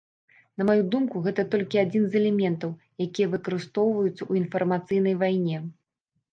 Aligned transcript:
На 0.61 0.65
маю 0.69 0.83
думку, 0.95 1.21
гэта 1.27 1.45
толькі 1.51 1.81
адзін 1.83 2.07
з 2.09 2.13
элементаў, 2.21 2.73
якія 3.07 3.29
выкарыстоўваюцца 3.37 4.17
ў 4.29 4.33
інфармацыйнай 4.45 5.15
вайне. 5.25 5.57